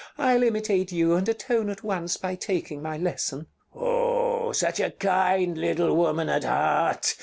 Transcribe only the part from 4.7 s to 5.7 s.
a kind